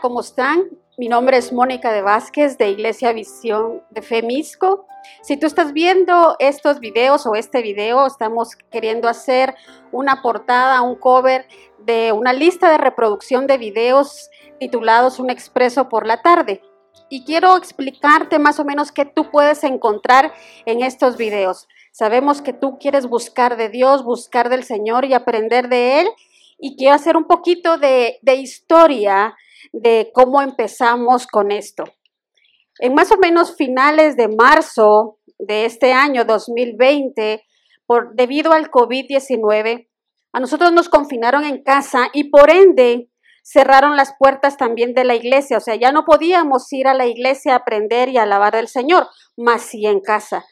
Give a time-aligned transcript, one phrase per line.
[0.00, 0.64] ¿cómo están?
[0.96, 4.86] Mi nombre es Mónica de Vázquez de Iglesia Visión de Femisco.
[5.22, 9.54] Si tú estás viendo estos videos o este video, estamos queriendo hacer
[9.90, 11.46] una portada, un cover
[11.78, 14.30] de una lista de reproducción de videos
[14.60, 16.62] titulados Un Expreso por la tarde.
[17.08, 20.32] Y quiero explicarte más o menos qué tú puedes encontrar
[20.66, 21.68] en estos videos.
[21.92, 26.08] Sabemos que tú quieres buscar de Dios, buscar del Señor y aprender de Él.
[26.58, 29.34] Y quiero hacer un poquito de, de historia
[29.72, 31.84] de cómo empezamos con esto.
[32.80, 37.44] En más o menos finales de marzo de este año 2020,
[37.86, 39.88] por, debido al COVID-19,
[40.32, 43.10] a nosotros nos confinaron en casa y por ende
[43.42, 45.56] cerraron las puertas también de la iglesia.
[45.56, 48.68] O sea, ya no podíamos ir a la iglesia a aprender y a alabar al
[48.68, 50.44] Señor, más sí en casa.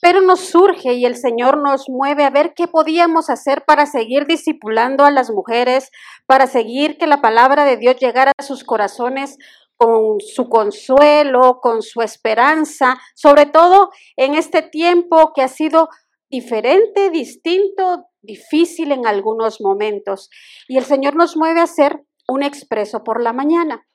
[0.00, 4.26] Pero nos surge y el Señor nos mueve a ver qué podíamos hacer para seguir
[4.26, 5.90] discipulando a las mujeres,
[6.26, 9.38] para seguir que la palabra de Dios llegara a sus corazones
[9.76, 15.88] con su consuelo, con su esperanza, sobre todo en este tiempo que ha sido
[16.28, 20.30] diferente, distinto, difícil en algunos momentos.
[20.66, 23.86] Y el Señor nos mueve a hacer un expreso por la mañana.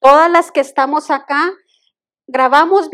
[0.00, 1.52] Todas las que estamos acá
[2.26, 2.88] grabamos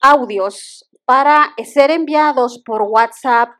[0.00, 3.50] audios para ser enviados por WhatsApp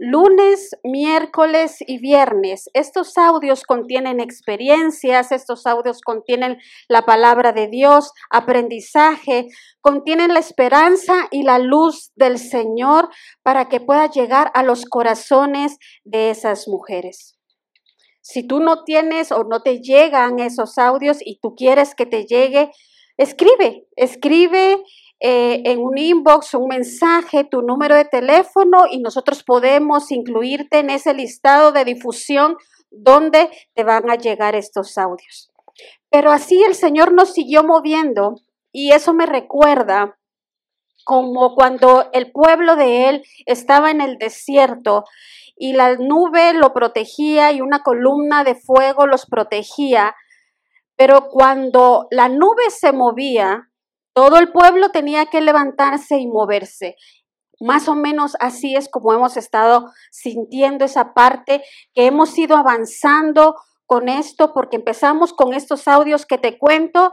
[0.00, 2.70] lunes, miércoles y viernes.
[2.72, 6.56] Estos audios contienen experiencias, estos audios contienen
[6.88, 9.48] la palabra de Dios, aprendizaje,
[9.82, 13.10] contienen la esperanza y la luz del Señor
[13.42, 17.36] para que pueda llegar a los corazones de esas mujeres.
[18.22, 22.24] Si tú no tienes o no te llegan esos audios y tú quieres que te
[22.24, 22.70] llegue,
[23.18, 24.82] escribe, escribe
[25.20, 30.88] eh, en un inbox, un mensaje, tu número de teléfono y nosotros podemos incluirte en
[30.88, 32.56] ese listado de difusión
[32.90, 35.50] donde te van a llegar estos audios.
[36.10, 38.36] Pero así el Señor nos siguió moviendo
[38.72, 40.18] y eso me recuerda
[41.04, 45.04] como cuando el pueblo de Él estaba en el desierto
[45.56, 50.14] y la nube lo protegía y una columna de fuego los protegía.
[50.96, 53.69] Pero cuando la nube se movía,
[54.14, 56.96] todo el pueblo tenía que levantarse y moverse.
[57.60, 61.62] Más o menos así es como hemos estado sintiendo esa parte,
[61.94, 63.56] que hemos ido avanzando
[63.86, 67.12] con esto, porque empezamos con estos audios que te cuento,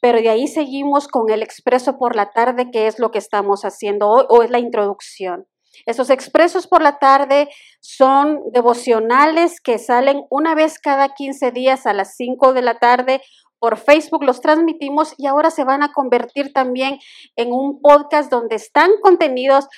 [0.00, 3.64] pero de ahí seguimos con el expreso por la tarde, que es lo que estamos
[3.64, 5.46] haciendo hoy, o es la introducción.
[5.86, 7.48] Esos expresos por la tarde
[7.80, 13.22] son devocionales que salen una vez cada 15 días a las 5 de la tarde
[13.60, 16.98] por Facebook, los transmitimos y ahora se van a convertir también
[17.36, 19.68] en un podcast donde están contenidos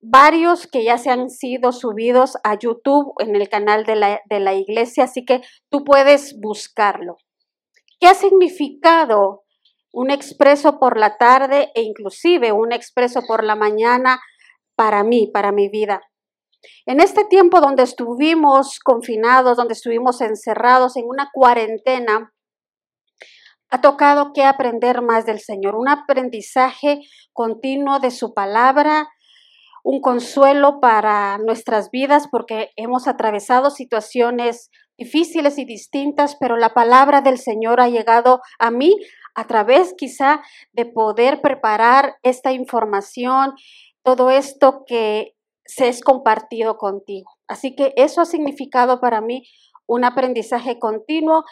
[0.00, 4.38] varios que ya se han sido subidos a YouTube en el canal de la, de
[4.40, 7.16] la iglesia, así que tú puedes buscarlo.
[7.98, 9.44] ¿Qué ha significado
[9.92, 14.20] un expreso por la tarde e inclusive un expreso por la mañana
[14.76, 16.02] para mí, para mi vida?
[16.86, 22.33] En este tiempo donde estuvimos confinados, donde estuvimos encerrados en una cuarentena,
[23.70, 27.00] ha tocado que aprender más del Señor, un aprendizaje
[27.32, 29.08] continuo de su palabra,
[29.82, 37.20] un consuelo para nuestras vidas porque hemos atravesado situaciones difíciles y distintas, pero la palabra
[37.20, 38.96] del Señor ha llegado a mí
[39.34, 40.40] a través quizá
[40.72, 43.54] de poder preparar esta información,
[44.02, 45.34] todo esto que
[45.66, 47.30] se es compartido contigo.
[47.48, 49.42] Así que eso ha significado para mí
[49.86, 51.44] un aprendizaje continuo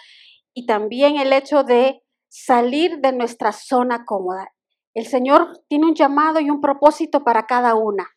[0.55, 4.53] y también el hecho de salir de nuestra zona cómoda.
[4.95, 8.09] El Señor tiene un llamado y un propósito para cada una.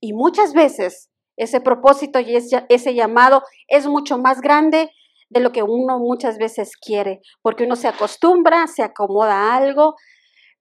[0.00, 4.90] Y muchas veces ese propósito y ese llamado es mucho más grande
[5.30, 9.94] de lo que uno muchas veces quiere, porque uno se acostumbra, se acomoda a algo,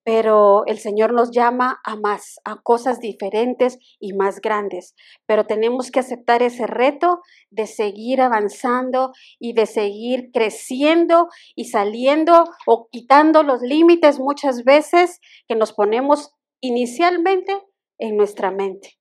[0.03, 4.95] pero el Señor nos llama a más, a cosas diferentes y más grandes.
[5.25, 12.45] Pero tenemos que aceptar ese reto de seguir avanzando y de seguir creciendo y saliendo
[12.65, 16.31] o quitando los límites muchas veces que nos ponemos
[16.62, 17.57] inicialmente
[17.98, 19.00] en nuestra mente.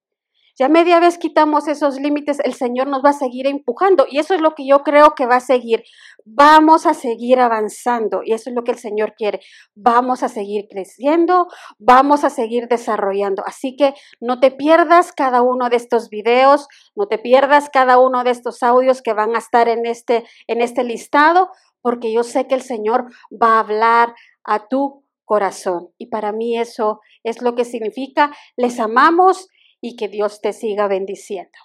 [0.61, 4.35] Ya media vez quitamos esos límites, el Señor nos va a seguir empujando y eso
[4.35, 5.85] es lo que yo creo que va a seguir.
[6.27, 9.41] Vamos a seguir avanzando y eso es lo que el Señor quiere.
[9.75, 11.47] Vamos a seguir creciendo,
[11.79, 13.43] vamos a seguir desarrollando.
[13.47, 18.23] Así que no te pierdas cada uno de estos videos, no te pierdas cada uno
[18.23, 21.49] de estos audios que van a estar en este, en este listado,
[21.81, 24.15] porque yo sé que el Señor va a hablar
[24.45, 25.89] a tu corazón.
[25.97, 28.31] Y para mí eso es lo que significa.
[28.59, 29.49] Les amamos
[29.81, 31.59] y que Dios te siga bendiciendo.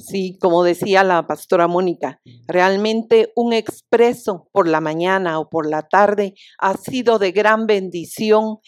[0.00, 5.88] Sí, como decía la pastora Mónica, realmente un expreso por la mañana o por la
[5.88, 8.60] tarde ha sido de gran bendición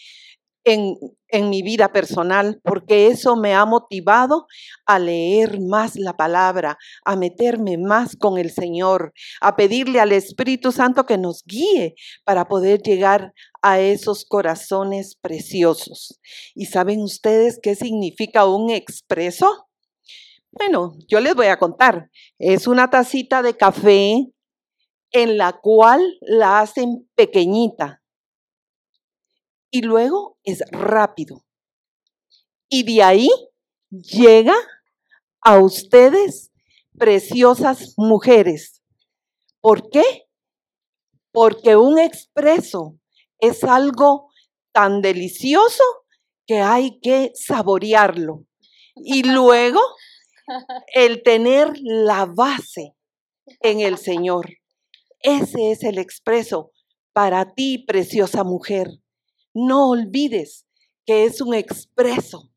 [0.63, 0.95] en,
[1.27, 4.47] en, mi vida personal, porque eso me ha motivado
[4.85, 10.71] a leer más la palabra, a meterme más con el Señor, a pedirle al Espíritu
[10.71, 16.19] Santo que nos guíe para poder llegar a esos corazones preciosos.
[16.55, 19.67] ¿Y saben ustedes qué significa un expreso?
[20.51, 22.09] Bueno, yo les voy a contar.
[22.37, 24.27] Es una tacita de café
[25.11, 28.02] en la cual la hacen pequeñita
[29.73, 31.43] y luego es rápido.
[32.69, 33.29] Y de ahí
[33.89, 34.53] llega
[35.41, 36.51] a ustedes,
[36.95, 38.83] preciosas mujeres.
[39.61, 40.27] ¿Por qué?
[41.31, 42.99] Porque un expreso
[43.39, 44.29] es algo
[44.73, 45.83] tan delicioso
[46.45, 48.45] que hay que saborearlo.
[48.95, 49.81] Y luego
[50.93, 52.93] el tener la base
[53.59, 54.51] en el Señor.
[55.19, 56.71] Ese es el expreso
[57.11, 59.02] para ti, preciosa mujer.
[59.53, 60.65] No olvides
[61.05, 62.49] que es un expreso.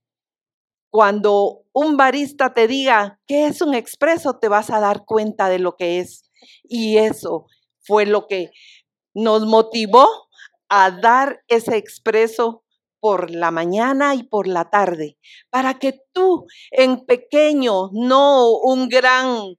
[0.90, 5.58] Cuando un barista te diga que es un expreso, te vas a dar cuenta de
[5.58, 6.30] lo que es.
[6.64, 7.46] Y eso
[7.80, 8.50] fue lo que
[9.14, 10.08] nos motivó
[10.68, 12.64] a dar ese expreso
[13.00, 15.16] por la mañana y por la tarde,
[15.50, 19.56] para que tú en pequeño, no un gran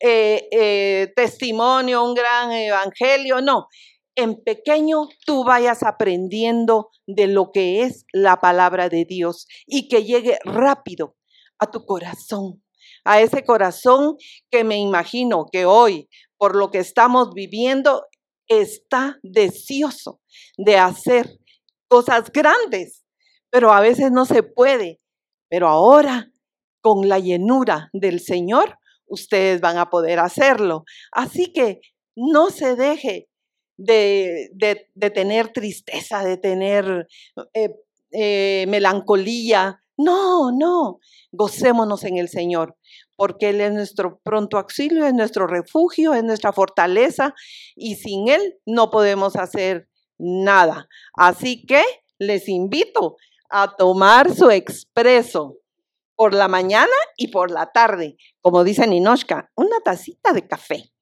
[0.00, 3.68] eh, eh, testimonio, un gran evangelio, no,
[4.14, 10.04] en pequeño tú vayas aprendiendo de lo que es la palabra de Dios y que
[10.04, 11.16] llegue rápido
[11.58, 12.62] a tu corazón,
[13.04, 14.16] a ese corazón
[14.50, 18.04] que me imagino que hoy, por lo que estamos viviendo,
[18.48, 20.20] está deseoso
[20.58, 21.38] de hacer
[21.88, 23.04] cosas grandes,
[23.50, 25.00] pero a veces no se puede.
[25.48, 26.32] Pero ahora,
[26.80, 30.84] con la llenura del Señor, ustedes van a poder hacerlo.
[31.12, 31.80] Así que
[32.16, 33.28] no se deje
[33.84, 34.50] de,
[34.94, 37.08] de, tener tristeza, de tener
[37.54, 37.74] eh,
[38.12, 39.82] eh, melancolía.
[39.96, 41.00] No, no,
[41.32, 42.76] gocémonos en el Señor,
[43.16, 47.34] porque Él es nuestro pronto auxilio, es nuestro refugio, es nuestra fortaleza,
[47.76, 49.88] y sin Él no podemos hacer
[50.18, 50.88] nada.
[51.14, 51.82] Así que
[52.18, 53.16] les invito
[53.50, 55.58] a tomar su expreso
[56.16, 60.92] por la mañana y por la tarde, como dice Ninoshka, una tacita de café.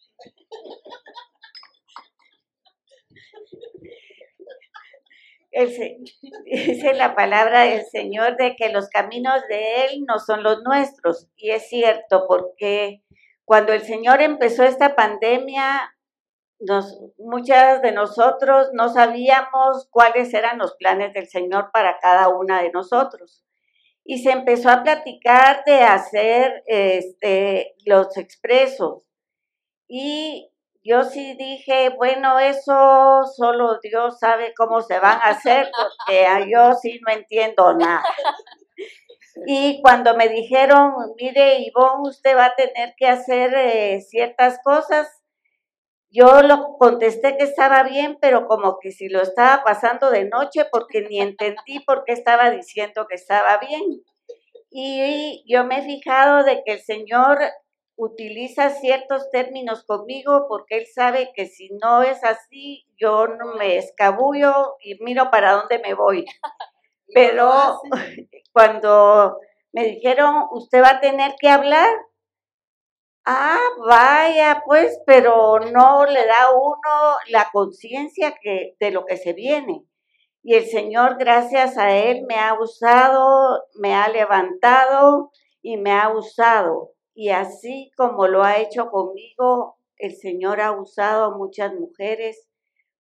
[6.44, 11.28] dice la palabra del Señor de que los caminos de Él no son los nuestros.
[11.36, 13.02] Y es cierto, porque
[13.44, 15.96] cuando el Señor empezó esta pandemia,
[16.60, 22.62] nos, muchas de nosotros no sabíamos cuáles eran los planes del Señor para cada una
[22.62, 23.44] de nosotros.
[24.04, 29.02] Y se empezó a platicar de hacer este, los expresos.
[29.88, 30.50] Y
[30.82, 35.70] yo sí dije, bueno, eso solo Dios sabe cómo se van a hacer,
[36.06, 38.02] porque yo sí no entiendo nada.
[39.46, 45.08] Y cuando me dijeron, mire, Ivonne, usted va a tener que hacer eh, ciertas cosas,
[46.10, 50.66] yo lo contesté que estaba bien, pero como que si lo estaba pasando de noche,
[50.70, 54.02] porque ni entendí por qué estaba diciendo que estaba bien.
[54.70, 57.38] Y yo me he fijado de que el Señor
[58.00, 63.76] utiliza ciertos términos conmigo porque él sabe que si no es así, yo no me
[63.76, 66.24] escabullo y miro para dónde me voy.
[67.14, 67.80] Pero
[68.52, 69.36] cuando
[69.72, 71.90] me dijeron, usted va a tener que hablar,
[73.26, 79.84] ah, vaya, pues, pero no le da uno la conciencia de lo que se viene.
[80.42, 85.30] Y el Señor, gracias a Él, me ha usado, me ha levantado
[85.62, 86.94] y me ha usado.
[87.22, 92.48] Y así como lo ha hecho conmigo, el Señor ha usado a muchas mujeres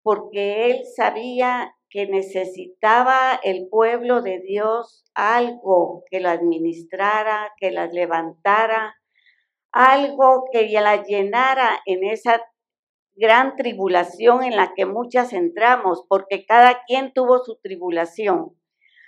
[0.02, 7.92] porque Él sabía que necesitaba el pueblo de Dios algo que lo administrara, que las
[7.92, 8.96] levantara,
[9.70, 12.42] algo que la llenara en esa
[13.14, 18.58] gran tribulación en la que muchas entramos, porque cada quien tuvo su tribulación.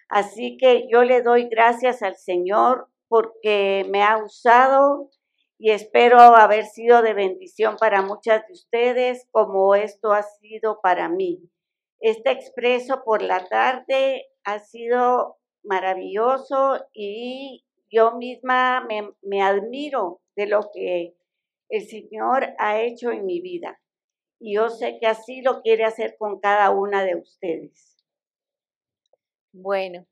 [0.08, 5.10] Así que yo le doy gracias al Señor porque me ha usado
[5.58, 11.08] y espero haber sido de bendición para muchas de ustedes como esto ha sido para
[11.08, 11.42] mí.
[11.98, 20.46] Este expreso por la tarde ha sido maravilloso y yo misma me, me admiro de
[20.46, 21.16] lo que
[21.68, 23.80] el Señor ha hecho en mi vida.
[24.38, 28.04] Y yo sé que así lo quiere hacer con cada una de ustedes.
[29.52, 30.06] Bueno,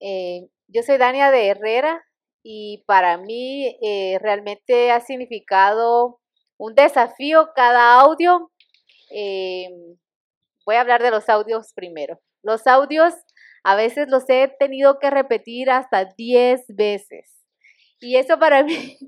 [0.00, 2.04] eh, yo soy Dania de Herrera,
[2.44, 6.20] y para mí eh, realmente ha significado
[6.58, 8.52] un desafío cada audio.
[9.10, 9.70] Eh,
[10.66, 12.20] voy a hablar de los audios primero.
[12.42, 13.14] Los audios
[13.64, 17.32] a veces los he tenido que repetir hasta 10 veces.
[17.98, 18.98] Y eso para mí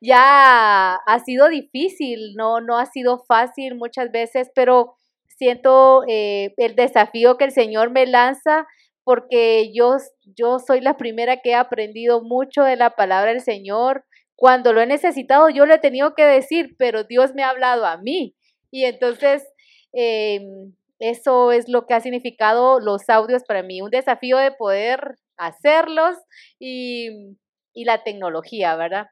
[0.00, 4.96] ya ha sido difícil, no, no ha sido fácil muchas veces, pero
[5.38, 8.66] siento eh, el desafío que el Señor me lanza
[9.04, 9.96] porque yo,
[10.36, 14.04] yo soy la primera que he aprendido mucho de la palabra del Señor.
[14.36, 17.86] Cuando lo he necesitado, yo le he tenido que decir, pero Dios me ha hablado
[17.86, 18.34] a mí.
[18.70, 19.44] Y entonces,
[19.92, 25.16] em, eso es lo que ha significado los audios para mí, un desafío de poder
[25.36, 26.16] hacerlos
[26.58, 27.36] y,
[27.74, 29.06] y la tecnología, ¿verdad?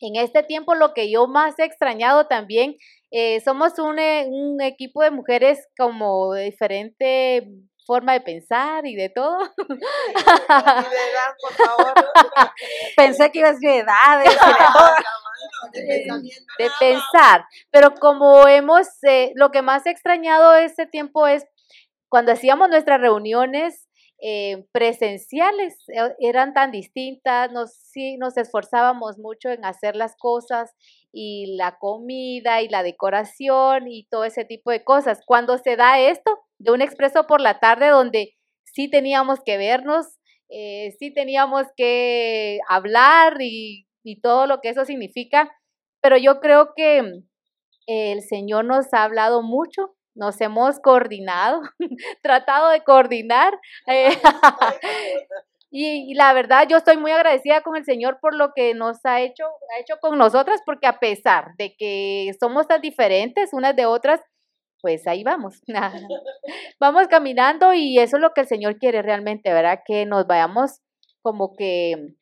[0.00, 2.76] En este tiempo lo que yo más he extrañado también,
[3.10, 7.48] eh, somos un, eh, un, equipo de mujeres como de diferente
[7.86, 9.38] forma de pensar y de todo.
[12.96, 14.24] Pensé que ibas de edad,
[15.72, 17.44] de, pensar.
[17.70, 21.46] Pero como hemos, eh, lo que más he extrañado este tiempo es
[22.08, 23.88] cuando hacíamos nuestras reuniones
[24.22, 30.72] eh, presenciales, eh, eran tan distintas, nos, sí, nos esforzábamos mucho en hacer las cosas
[31.10, 35.20] y la comida y la decoración y todo ese tipo de cosas.
[35.24, 40.06] Cuando se da esto de un expreso por la tarde donde sí teníamos que vernos,
[40.48, 45.50] eh, sí teníamos que hablar y, y todo lo que eso significa,
[46.00, 47.22] pero yo creo que
[47.86, 51.62] el Señor nos ha hablado mucho nos hemos coordinado,
[52.22, 53.58] tratado de coordinar.
[53.86, 54.10] Eh,
[55.70, 59.20] y, la verdad, yo estoy muy agradecida con el Señor por lo que nos ha
[59.20, 63.86] hecho, ha hecho con nosotras, porque a pesar de que somos tan diferentes unas de
[63.86, 64.20] otras,
[64.80, 65.60] pues ahí vamos.
[66.80, 69.80] vamos caminando y eso es lo que el Señor quiere realmente, ¿verdad?
[69.86, 70.80] Que nos vayamos
[71.22, 72.14] como que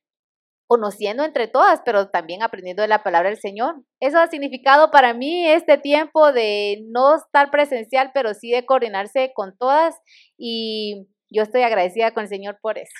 [0.68, 3.82] conociendo entre todas, pero también aprendiendo de la palabra del Señor.
[4.00, 9.32] Eso ha significado para mí este tiempo de no estar presencial, pero sí de coordinarse
[9.34, 9.94] con todas
[10.36, 12.92] y yo estoy agradecida con el Señor por eso.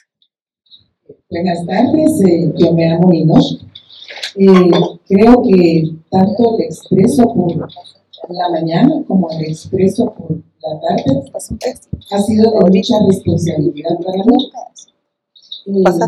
[1.31, 3.65] Buenas tardes, eh, yo me llamo Inos.
[4.37, 4.71] Eh,
[5.07, 7.25] creo que tanto el expreso
[8.29, 11.31] la mañana como el expreso por la tarde.
[12.11, 14.51] Ha sido de mucha responsabilidad para mí.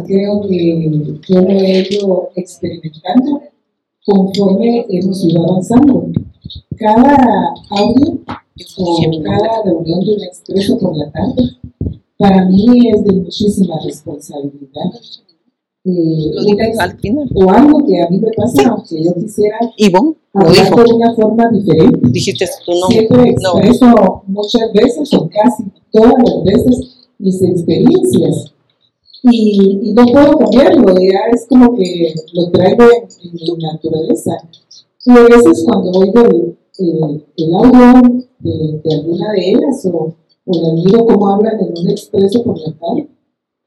[0.06, 3.42] Creo que yo lo he ido experimentando
[4.06, 6.06] conforme hemos ido avanzando.
[6.76, 7.16] Cada
[7.70, 8.20] audio
[8.78, 11.58] o cada reunión de un expreso por la tarde,
[12.16, 14.90] para mí es de muchísima responsabilidad.
[15.82, 16.30] Eh,
[17.34, 19.58] o algo que a mí me pasa, aunque yo quisiera
[20.34, 21.98] hablar de una forma diferente.
[22.10, 28.52] Dijiste tu Siempre expreso muchas veces o casi todas las veces mis experiencias.
[29.22, 34.32] Y, no puedo cambiarlo, ya es como que lo traigo en, mi naturaleza.
[35.06, 36.20] Y a veces cuando oigo
[36.78, 41.72] el, el, audio de, de, alguna de ellas o, o la miro cómo hablan en
[41.78, 43.08] un expreso por la tarde,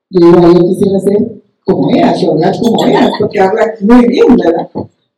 [0.09, 4.35] yo digo, yo quisiera ser como ellas, o hablar como ellas, porque hablan muy bien,
[4.35, 4.69] ¿verdad?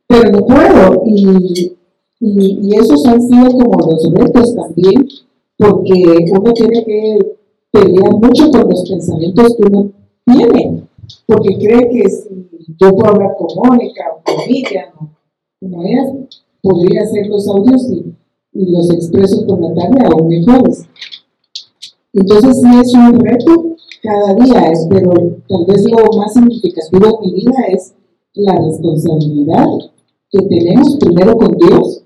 [0.07, 1.03] Pero no puedo.
[1.05, 1.75] Y,
[2.19, 5.07] y, y esos han sido como los retos también,
[5.57, 7.19] porque uno tiene que
[7.71, 9.91] pelear mucho con los pensamientos que uno
[10.25, 10.83] tiene,
[11.25, 12.47] porque cree que si
[12.79, 15.09] yo puedo hablar con Mónica o con Miriam o
[15.59, 16.13] como ella,
[16.61, 18.15] podría hacer los audios y,
[18.57, 20.87] los expresos por la tarde aún mejores.
[22.13, 23.74] Entonces sí es un reto
[24.05, 25.11] cada día, pero
[25.47, 27.95] tal vez lo más significativo en mi vida es
[28.33, 29.65] la responsabilidad
[30.29, 32.03] que tenemos primero con Dios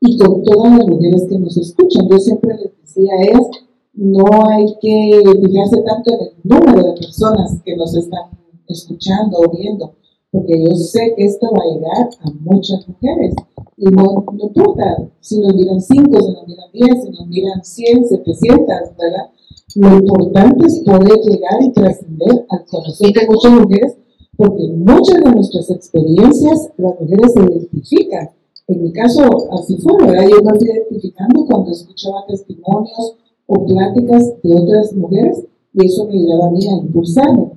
[0.00, 2.08] y con todas las mujeres que nos escuchan.
[2.08, 3.46] Yo siempre les decía a ellas,
[3.94, 8.30] no hay que fijarse tanto en el número de personas que nos están
[8.68, 9.94] escuchando o viendo,
[10.30, 13.34] porque yo sé que esto va a llegar a muchas mujeres.
[13.76, 18.08] Y no, importa si nos miran 5, si nos miran 10, si nos miran 100,
[18.08, 18.66] 700,
[18.98, 19.30] ¿verdad?
[19.76, 23.96] Lo importante es poder llegar y trascender al corazón de muchas mujeres,
[24.36, 28.30] porque muchas de nuestras experiencias las mujeres se identifican.
[28.66, 29.22] En mi caso,
[29.52, 30.28] así fue, ¿verdad?
[30.28, 36.14] Yo me fui identificando cuando escuchaba testimonios o pláticas de otras mujeres y eso me
[36.14, 37.50] ayudaba a mí a impulsarme.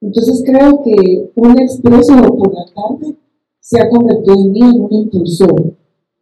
[0.00, 3.16] Entonces creo que un expreso por la tarde
[3.60, 5.74] se ha convertido en mí en un impulsor,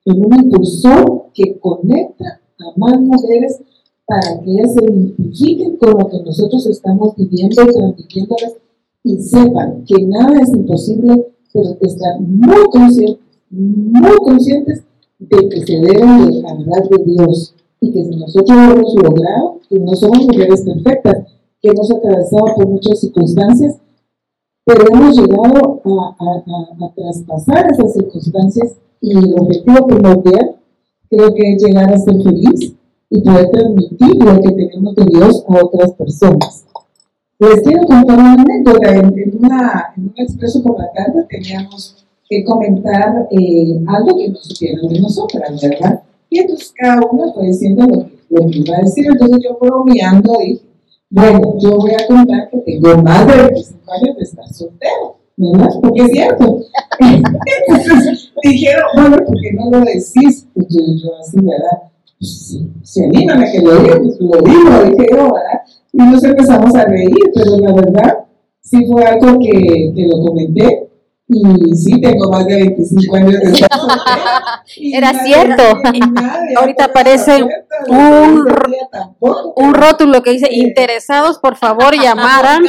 [0.07, 3.61] en un impulsor que conecta a más mujeres
[4.06, 8.56] para que ellas se identifiquen con lo que nosotros estamos viviendo y transmitiéndoles
[9.02, 13.18] y sepan que nada es imposible, pero que están muy conscientes,
[13.50, 14.84] muy conscientes
[15.18, 19.61] de que se deben de hablar de Dios, y que si nosotros lo hemos logrado,
[19.68, 21.26] que no somos mujeres perfectas,
[21.61, 23.76] que hemos atravesado por muchas circunstancias,
[24.64, 30.56] pero hemos llegado a, a, a, traspasar esas circunstancias y el objetivo primordial
[31.11, 32.75] creo que es llegar a ser feliz
[33.14, 36.64] y poder transmitir lo que tenemos de Dios a otras personas.
[37.38, 38.90] Les quiero contar una anécdota.
[38.90, 44.42] En, una, en un expreso por la tarde teníamos que comentar eh, algo que nos
[44.42, 46.02] supieron de nosotras, ¿verdad?
[46.28, 49.06] Y entonces cada uno fue diciendo lo que, lo que iba a decir.
[49.06, 50.62] Entonces yo bromeando dije,
[51.11, 55.71] bueno, yo voy a contar que tengo más de 25 años de estar soltero, ¿verdad?
[55.80, 56.61] Porque es cierto.
[57.68, 60.49] Entonces dijeron, bueno, ¿por qué no lo decís?
[60.52, 61.94] Pues yo, yo así, ¿verdad?
[62.25, 65.61] Si anímame a que lo diga, pues lo digo, dije yo, ¿verdad?
[65.93, 68.19] Y nos empezamos a reír, pero la verdad
[68.61, 70.88] sí fue algo que, que lo comenté
[71.26, 73.71] y sí, tengo más de 25 años de estar
[74.76, 75.62] Era cierto.
[76.57, 77.43] Ahorita aparece
[77.88, 78.47] un,
[79.21, 82.62] un rótulo que dice, interesados, por favor, llamaran.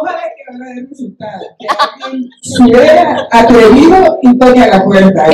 [0.00, 1.42] Ojalá que a ver resultado.
[2.60, 5.26] Hubiera atrevido y toque a la puerta.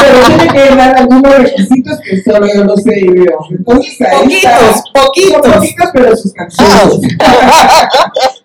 [0.00, 3.38] Pero tiene que dar algunos requisitos que solo yo no sé y veo.
[3.50, 4.82] Entonces, ahí poquitos, está.
[4.92, 5.52] poquitos.
[5.54, 7.00] Poquitos, pero sustanciosos.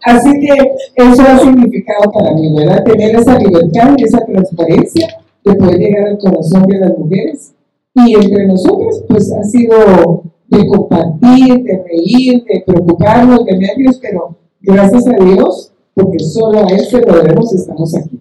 [0.04, 0.56] Así que
[0.96, 2.84] eso ha significado para mí, ¿verdad?
[2.84, 5.08] Tener esa libertad y esa transparencia
[5.44, 7.54] de poder llegar al corazón de las mujeres.
[7.96, 14.38] Y entre nosotros, pues ha sido de compartir, de reír, de preocuparnos, de nervios, pero
[14.62, 18.20] gracias a Dios, porque solo a Él se lo debemos, estamos aquí.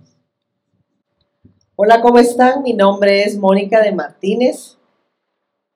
[1.76, 2.62] Hola, ¿cómo están?
[2.62, 4.77] Mi nombre es Mónica de Martínez.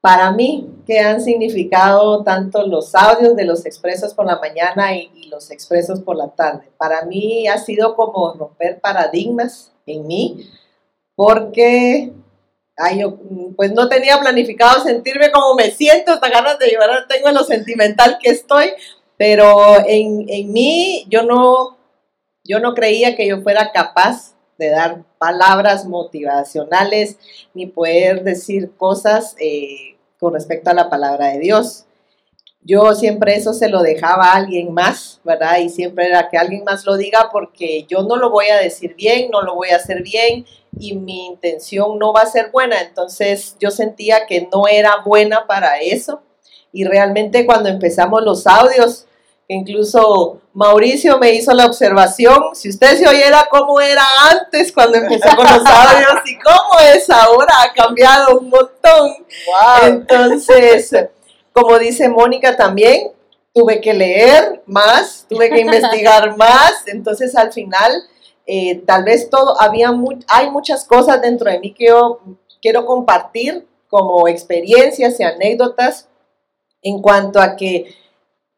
[0.02, 5.10] Para mí, ¿qué han significado tanto los audios de los expresos por la mañana y,
[5.14, 6.68] y los expresos por la tarde?
[6.76, 10.50] Para mí ha sido como romper paradigmas en mí,
[11.14, 12.12] porque
[12.76, 13.16] ay, yo,
[13.56, 17.44] pues no tenía planificado sentirme como me siento, hasta ganas de llorar tengo en lo
[17.44, 18.72] sentimental que estoy,
[19.16, 21.78] pero en, en mí yo no,
[22.44, 27.16] yo no creía que yo fuera capaz de dar palabras motivacionales
[27.54, 31.86] ni poder decir cosas eh, con respecto a la palabra de Dios.
[32.64, 35.58] Yo siempre eso se lo dejaba a alguien más, ¿verdad?
[35.58, 38.94] Y siempre era que alguien más lo diga porque yo no lo voy a decir
[38.94, 40.46] bien, no lo voy a hacer bien
[40.78, 42.80] y mi intención no va a ser buena.
[42.80, 46.22] Entonces yo sentía que no era buena para eso.
[46.72, 49.06] Y realmente cuando empezamos los audios,
[49.48, 55.28] incluso Mauricio me hizo la observación, si usted se oyera cómo era antes cuando empecé
[55.34, 59.26] con los audios y cómo es ahora, ha cambiado un montón.
[59.82, 60.90] Entonces,
[61.52, 63.12] como dice Mónica también,
[63.54, 67.90] tuve que leer más, tuve que investigar más, entonces al final
[68.46, 69.92] eh, tal vez todo, había
[70.28, 72.20] hay muchas cosas dentro de mí que yo
[72.60, 76.08] quiero compartir como experiencias y anécdotas
[76.82, 77.94] en cuanto a que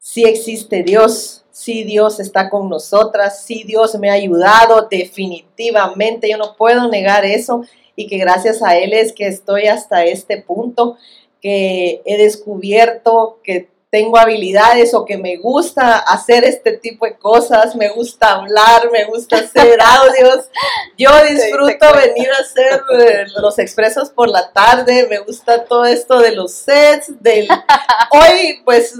[0.05, 6.37] sí existe Dios, sí Dios está con nosotras, sí Dios me ha ayudado definitivamente, yo
[6.37, 7.63] no puedo negar eso
[7.95, 10.95] y que gracias a Él es que estoy hasta este punto,
[11.41, 17.75] que he descubierto que tengo habilidades o que me gusta hacer este tipo de cosas,
[17.75, 20.49] me gusta hablar, me gusta hacer audios.
[20.97, 26.19] Yo disfruto venir a hacer eh, los expresos por la tarde, me gusta todo esto
[26.19, 27.47] de los sets, del...
[28.11, 28.93] Hoy pues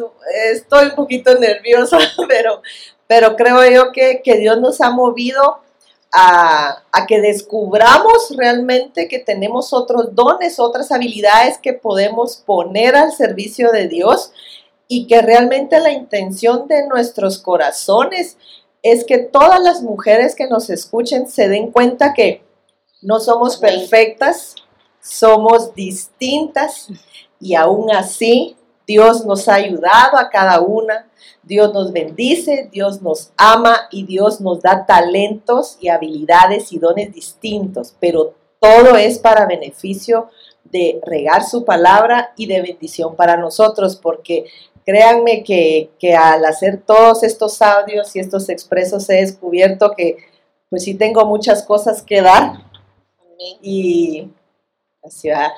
[0.51, 2.61] estoy un poquito nerviosa, pero,
[3.07, 5.59] pero creo yo que, que Dios nos ha movido
[6.13, 13.11] a, a, que descubramos realmente que tenemos otros dones, otras habilidades que podemos poner al
[13.11, 14.31] servicio de Dios
[14.87, 18.37] y que realmente la intención de nuestros corazones
[18.83, 22.43] es que todas las mujeres que nos escuchen se den cuenta que
[23.01, 24.55] no somos perfectas,
[25.01, 26.87] somos distintas
[27.39, 28.55] y aún así
[28.87, 31.07] Dios nos ha ayudado a cada una,
[31.41, 37.13] Dios nos bendice, Dios nos ama y Dios nos da talentos y habilidades y dones
[37.13, 40.29] distintos, pero todo es para beneficio
[40.63, 44.45] de regar su palabra y de bendición para nosotros, porque
[44.85, 50.17] Créanme que, al hacer todos estos audios y estos expresos he descubierto que
[50.69, 52.53] pues sí tengo muchas cosas que dar
[53.61, 54.29] y
[55.03, 55.51] así va.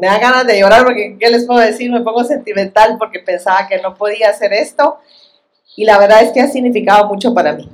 [0.00, 1.90] Me da ganas de llorar porque, ¿qué les puedo decir?
[1.90, 4.98] Me pongo sentimental porque pensaba que no podía hacer esto
[5.76, 7.68] y la verdad es que ha significado mucho para mí.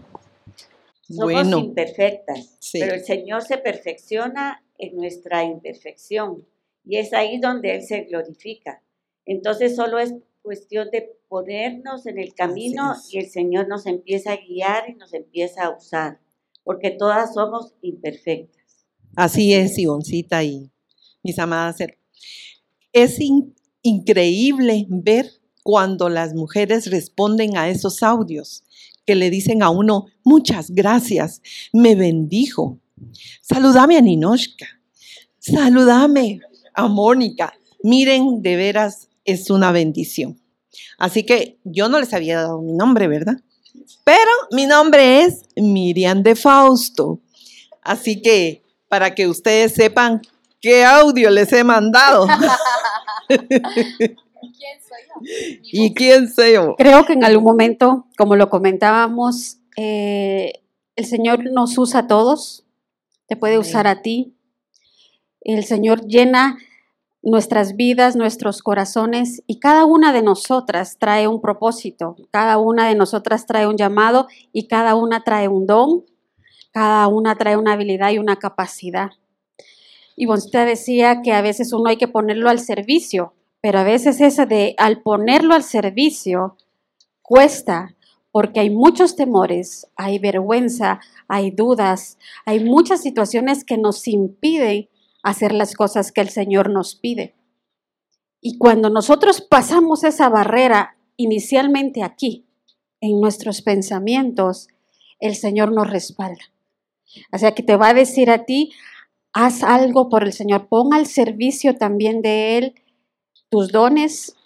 [1.03, 6.47] Somos imperfectas, pero el Señor se perfecciona en nuestra imperfección
[6.87, 8.81] y es ahí donde Él se glorifica.
[9.27, 14.37] Entonces solo es cuestión de ponernos en el camino y el Señor nos empieza a
[14.37, 16.21] guiar y nos empieza a usar,
[16.65, 18.87] porque todas somos imperfectas.
[19.17, 20.71] Así es, Ivoncita y
[21.23, 21.79] mis amadas.
[22.93, 23.19] Es
[23.83, 25.31] increíble ver
[25.63, 28.65] cuando las mujeres responden a esos audios,
[29.07, 32.79] que le dicen a uno, muchas gracias, me bendijo.
[33.43, 34.67] Saludame a Ninoshka,
[35.39, 36.41] saludame
[36.75, 37.55] a Mónica.
[37.83, 40.41] Miren, de veras es una bendición.
[40.99, 43.37] Así que yo no les había dado mi nombre, ¿verdad?
[44.05, 47.21] Pero mi nombre es Miriam de Fausto.
[47.83, 50.21] Así que para que ustedes sepan
[50.61, 52.27] qué audio les he mandado.
[55.63, 56.75] ¿Y quién soy yo?
[56.77, 60.63] Creo que en algún momento, como lo comentábamos, eh,
[60.97, 62.65] el Señor nos usa a todos,
[63.27, 64.35] te puede usar a ti.
[65.41, 66.59] El Señor llena
[67.23, 72.95] nuestras vidas, nuestros corazones y cada una de nosotras trae un propósito, cada una de
[72.95, 76.05] nosotras trae un llamado y cada una trae un don,
[76.73, 79.11] cada una trae una habilidad y una capacidad.
[80.17, 84.21] Y usted decía que a veces uno hay que ponerlo al servicio, pero a veces
[84.21, 86.57] esa de al ponerlo al servicio
[87.23, 87.97] cuesta
[88.33, 94.89] porque hay muchos temores, hay vergüenza, hay dudas, hay muchas situaciones que nos impiden
[95.23, 97.35] hacer las cosas que el Señor nos pide.
[98.41, 102.47] Y cuando nosotros pasamos esa barrera inicialmente aquí,
[103.01, 104.69] en nuestros pensamientos,
[105.19, 106.45] el Señor nos respalda.
[107.33, 108.73] O sea que te va a decir a ti,
[109.33, 112.75] haz algo por el Señor, pon al servicio también de Él
[113.51, 114.37] tus dones,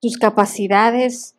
[0.00, 1.34] tus capacidades,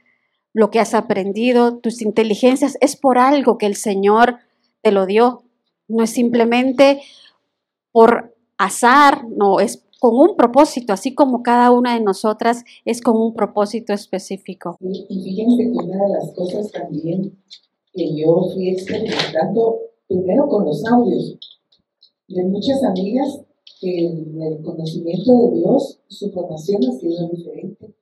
[0.51, 4.39] lo que has aprendido, tus inteligencias, es por algo que el Señor
[4.81, 5.43] te lo dio.
[5.87, 7.01] No es simplemente
[7.95, 13.15] por azar, no, es con un propósito, así como cada una de nosotras es con
[13.15, 14.75] un propósito específico.
[14.81, 17.41] Y, fíjense que una de las cosas también
[17.93, 19.77] que yo fui experimentando,
[20.09, 21.39] primero con los audios,
[22.27, 23.39] de muchas amigas
[23.79, 27.95] que en el conocimiento de Dios, su formación ha sido diferente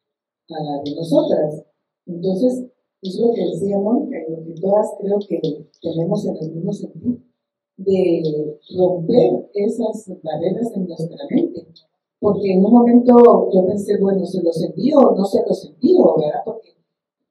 [0.50, 1.66] a la de nosotras.
[2.08, 2.64] Entonces,
[3.04, 6.74] es lo que decía Mónica y lo que todas creo que tenemos en el mismo
[6.74, 7.33] sentido
[7.78, 11.68] de romper esas barreras en nuestra mente.
[12.20, 16.16] Porque en un momento yo pensé, bueno, ¿se los envío o no se los envío?
[16.18, 16.42] ¿Verdad?
[16.46, 16.70] Porque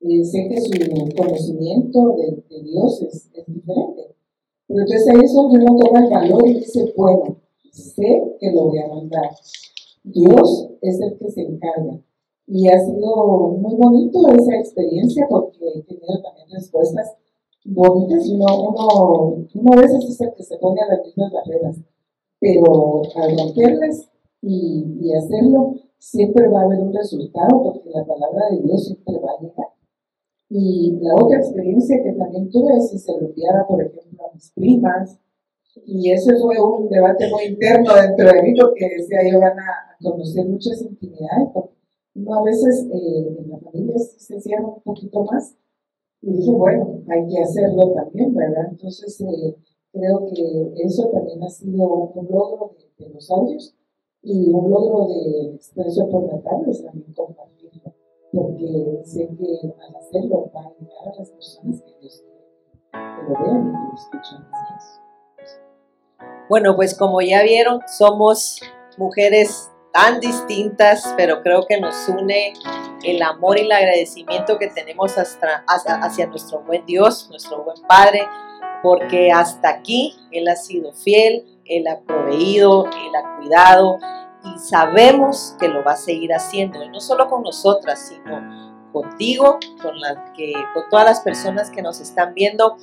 [0.00, 0.70] eh, sé que su
[1.16, 4.14] conocimiento de, Dios es, diferente.
[4.66, 7.36] Pero entonces ahí es donde uno toma el valor y dice, bueno,
[7.70, 9.30] sé que lo voy a mandar.
[10.04, 12.00] Dios es el que se encarga.
[12.46, 17.16] Y ha sido muy bonito esa experiencia porque he tenido también respuestas
[17.64, 18.46] bonitas y uno,
[19.54, 21.76] uno, a veces es el que se pone a las mismas barreras,
[22.40, 24.08] pero al romperlas
[24.40, 29.14] y, y hacerlo, siempre va a haber un resultado porque la palabra de Dios siempre
[29.18, 29.68] va a llegar.
[30.48, 34.34] Y la otra experiencia que también tuve es si se lo enviaba, por ejemplo, a
[34.34, 35.18] mis primas,
[35.86, 39.96] y ese fue un debate muy interno dentro de mí porque decía yo van a
[40.02, 41.74] conocer muchas intimidades, porque
[42.14, 45.56] uno a veces eh, en la familia se cierra un poquito más
[46.22, 48.68] y dije, bueno, hay que hacerlo también, ¿verdad?
[48.70, 49.56] Entonces, eh,
[49.92, 53.74] creo que eso también ha sido un logro de, los audios
[54.22, 57.92] y un logro de Expreso por la tarde también compartirlo,
[58.32, 61.92] porque sé que al hacerlo va a llegar a las personas que,
[62.92, 64.46] lo vean y que lo escuchan.
[66.48, 68.60] Bueno, pues como ya vieron, somos
[68.96, 72.52] mujeres tan distintas, pero creo que nos une
[73.04, 78.26] el amor y el agradecimiento que tenemos hasta, hacia nuestro buen Dios, nuestro buen Padre,
[78.82, 83.98] porque hasta aquí Él ha sido fiel, Él ha proveído, Él ha cuidado
[84.44, 89.94] y sabemos que lo va a seguir haciendo, no solo con nosotras, sino contigo, con,
[90.36, 92.76] que, con todas las personas que nos están viendo.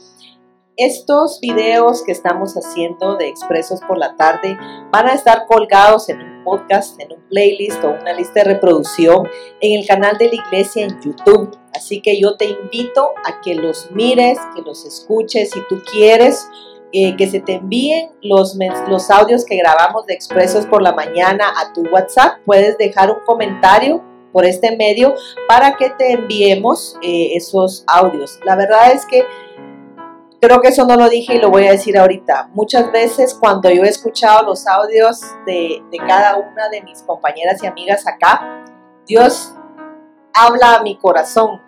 [0.79, 4.57] Estos videos que estamos haciendo de Expresos por la tarde
[4.93, 9.27] van a estar colgados en un podcast, en un playlist o una lista de reproducción
[9.59, 11.51] en el canal de la iglesia en YouTube.
[11.75, 16.47] Así que yo te invito a que los mires, que los escuches si tú quieres.
[16.91, 21.53] Eh, que se te envíen los, los audios que grabamos de Expresos por la mañana
[21.57, 22.39] a tu WhatsApp.
[22.45, 25.13] Puedes dejar un comentario por este medio
[25.47, 28.39] para que te enviemos eh, esos audios.
[28.43, 29.23] La verdad es que
[30.41, 32.49] Creo que eso no lo dije y lo voy a decir ahorita.
[32.53, 37.67] Muchas veces cuando yo he escuchado los audios de, cada una de mis compañeras y
[37.67, 38.63] amigas acá,
[39.05, 39.53] Dios
[40.33, 41.61] habla a mi corazón,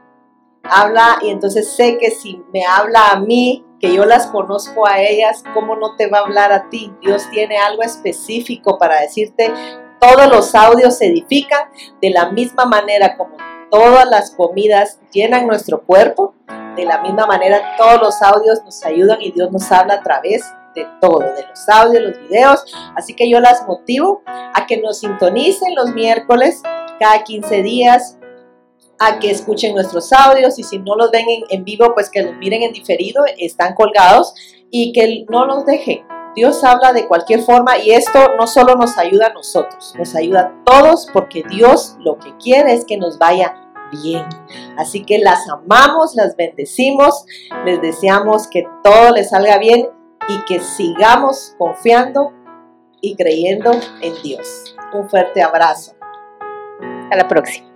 [0.63, 5.01] habla y entonces sé que si me habla a mí, que yo las conozco a
[5.01, 6.93] ellas, ¿cómo no te va a hablar a ti?
[7.01, 9.51] Dios tiene algo específico para decirte.
[9.99, 11.69] Todos los audios se edifican
[12.01, 13.35] de la misma manera como
[13.71, 16.35] todas las comidas llenan nuestro cuerpo,
[16.75, 20.43] de la misma manera, todos los audios nos ayudan y Dios nos habla a través
[20.75, 22.63] de todo, de los audios, los videos.
[22.95, 26.61] Así que yo las motivo a que nos sintonicen los miércoles
[26.99, 28.17] cada 15 días
[28.99, 32.21] a que escuchen nuestros audios y si no los ven en, en vivo, pues que
[32.21, 34.33] los miren en diferido, están colgados
[34.69, 36.05] y que no los dejen.
[36.35, 40.41] Dios habla de cualquier forma y esto no solo nos ayuda a nosotros, nos ayuda
[40.41, 43.55] a todos porque Dios lo que quiere es que nos vaya
[43.91, 44.25] bien.
[44.77, 47.25] Así que las amamos, las bendecimos,
[47.65, 49.89] les deseamos que todo les salga bien
[50.27, 52.31] y que sigamos confiando
[53.01, 54.75] y creyendo en Dios.
[54.93, 55.93] Un fuerte abrazo.
[57.03, 57.70] Hasta la próxima.